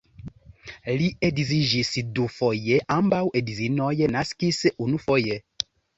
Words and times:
Li 1.01 1.09
edziĝis 1.27 1.91
dufoje, 2.19 2.79
ambaŭ 2.97 3.21
edzinoj 3.43 3.93
naskis 4.17 4.63
unufoje. 4.87 5.37